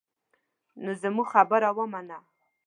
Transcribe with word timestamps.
نو 0.83 0.91
زما 1.01 1.23
خبره 1.31 1.69
ومنه. 1.77 2.17